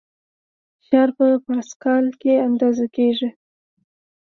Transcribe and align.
فشار 0.79 1.09
په 1.17 1.27
پاسکال 1.45 2.05
کې 2.21 2.33
اندازه 2.47 2.85
کېږي. 2.95 3.29